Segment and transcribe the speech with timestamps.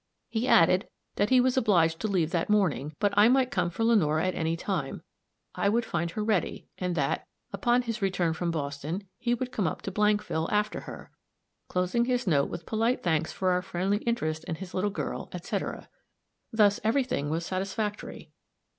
[0.29, 3.83] He added that he was obliged to leave that morning; but I might come for
[3.83, 5.03] Lenore at any time;
[5.53, 9.67] I would find her ready; and that, upon his return from Boston, he would come
[9.67, 11.11] up to Blankville after her;
[11.67, 15.87] closing his note with polite thanks for our friendly interest in his little girl, etc.
[16.51, 18.31] Thus every thing was satisfactory.